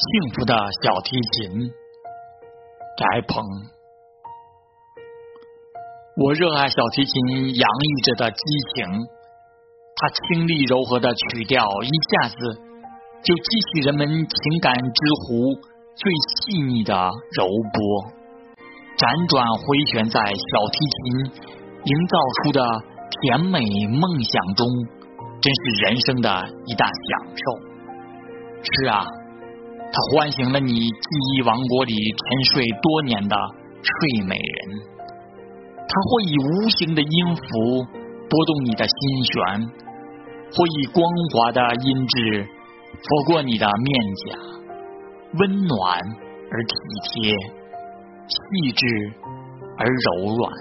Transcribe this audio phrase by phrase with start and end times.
[0.00, 1.70] 幸福的小提琴，
[2.96, 3.44] 翟鹏。
[6.16, 8.40] 我热爱小提琴洋溢着的激
[8.74, 8.86] 情，
[9.96, 11.88] 它清丽柔和的曲调一
[12.22, 12.36] 下子
[13.22, 13.42] 就激
[13.74, 15.60] 起人们情感之湖
[15.94, 16.94] 最细腻的
[17.36, 18.10] 柔波，
[18.96, 21.28] 辗转回旋在小提琴
[21.84, 22.60] 营造出的
[23.20, 23.60] 甜美
[24.00, 24.66] 梦想中，
[25.42, 27.44] 真是人生的一大享受。
[28.62, 29.04] 是啊。
[29.92, 33.36] 它唤醒了你记忆王国里沉睡多年的
[33.82, 34.78] 睡美人，
[35.76, 37.42] 它会以无形的音符
[38.28, 39.66] 拨动你的心弦，
[40.52, 42.46] 会以光滑的音质
[42.92, 44.38] 拂过你的面颊，
[45.40, 46.00] 温暖
[46.52, 46.74] 而体
[47.10, 47.34] 贴，
[48.28, 48.86] 细致
[49.76, 50.52] 而柔软。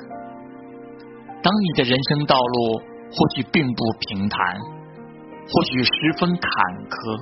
[1.43, 2.79] 当你的人生道路
[3.11, 6.41] 或许并不平坦，或许十分坎
[6.89, 7.21] 坷，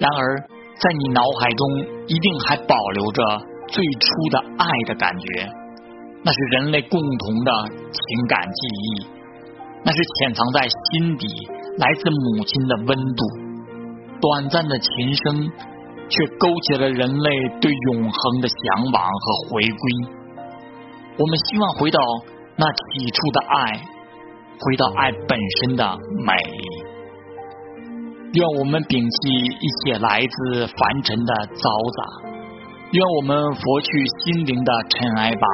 [0.00, 0.51] 然而。
[0.78, 3.22] 在你脑海中一定还保留着
[3.68, 5.48] 最初的爱的感觉，
[6.24, 7.52] 那是人类共同的
[7.92, 9.06] 情感记忆，
[9.84, 11.26] 那是潜藏在心底
[11.78, 13.24] 来自母亲的温度。
[14.20, 15.50] 短暂的琴声，
[16.08, 20.14] 却勾起了人类对永恒的向往和回归。
[21.18, 21.98] 我们希望回到
[22.56, 23.80] 那起初的爱，
[24.58, 26.34] 回到爱本身的美。
[28.32, 29.20] 愿我们摒弃
[29.60, 32.00] 一切来自凡尘的嘈杂，
[32.96, 33.92] 愿我们拂去
[34.24, 35.46] 心灵的尘埃吧。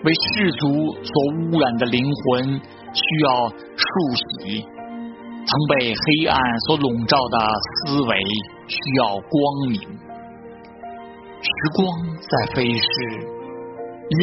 [0.00, 2.56] 为世俗所污染的灵魂
[2.96, 3.84] 需要漱
[4.16, 8.12] 洗，曾被黑暗所笼罩的思维
[8.72, 9.36] 需要光
[9.68, 9.76] 明。
[11.44, 11.84] 时光
[12.16, 12.88] 在飞逝，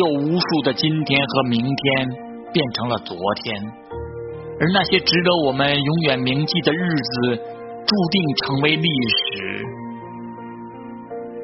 [0.01, 2.09] 有无数的今天和明天
[2.49, 3.13] 变成了昨
[3.45, 3.61] 天。
[4.59, 7.35] 而那些值得我们永远铭记的日子，
[7.85, 9.65] 注定成为历史。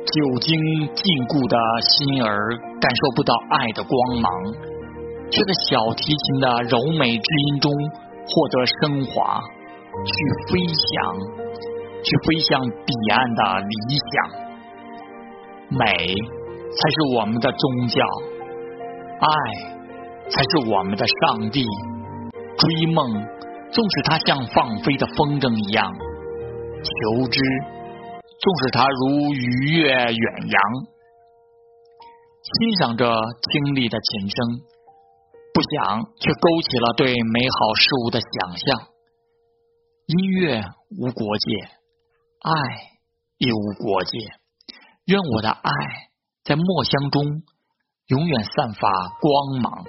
[0.09, 0.49] 久经
[0.95, 4.29] 禁锢的心儿，感受不到爱的光芒，
[5.29, 7.69] 却在小提琴的柔美之音中
[8.25, 9.41] 获得升华，
[10.05, 10.13] 去
[10.49, 11.13] 飞翔，
[12.01, 14.13] 去飞向彼岸的理想。
[15.77, 18.01] 美才是我们的宗教，
[19.21, 19.29] 爱
[20.29, 21.65] 才是我们的上帝。
[22.59, 23.13] 追梦，
[23.71, 25.87] 纵使它像放飞的风筝一样；
[26.83, 30.59] 求知，纵使它如鱼跃远洋。
[32.43, 34.59] 欣赏着清丽的琴声，
[35.53, 38.87] 不想却勾起了对美好事物的想象。
[40.07, 40.61] 音乐
[40.99, 41.63] 无国界，
[42.43, 42.51] 爱
[43.37, 44.17] 亦无国界。
[45.05, 45.71] 愿我的爱
[46.43, 47.23] 在墨香中
[48.07, 48.89] 永远散发
[49.21, 49.85] 光芒。